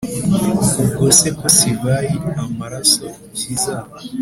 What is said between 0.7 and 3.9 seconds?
ubwose ko sivayi, amaraso ikiza